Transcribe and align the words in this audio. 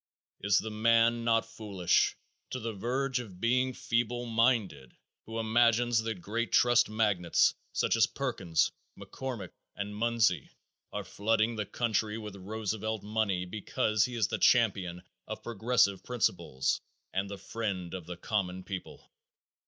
Is 0.39 0.57
the 0.57 0.71
man 0.71 1.23
not 1.23 1.45
foolish, 1.45 2.17
to 2.49 2.59
the 2.59 2.73
verge 2.73 3.19
of 3.19 3.39
being 3.39 3.71
feeble 3.71 4.25
minded, 4.25 4.97
who 5.27 5.37
imagines 5.37 6.01
that 6.01 6.21
great 6.23 6.51
trust 6.51 6.89
magnates, 6.89 7.53
such 7.71 7.95
as 7.95 8.07
Perkins, 8.07 8.71
McCormick 8.97 9.51
and 9.75 9.95
Munsey, 9.95 10.49
are 10.91 11.03
flooding 11.03 11.55
the 11.55 11.67
country 11.67 12.17
with 12.17 12.35
Roosevelt 12.35 13.03
money 13.03 13.45
because 13.45 14.03
he 14.05 14.15
is 14.15 14.27
the 14.27 14.39
champion 14.39 15.03
of 15.27 15.43
progressive 15.43 16.03
principles 16.03 16.81
and 17.13 17.29
the 17.29 17.37
friend 17.37 17.93
of 17.93 18.07
the 18.07 18.17
common 18.17 18.63
people? 18.63 19.07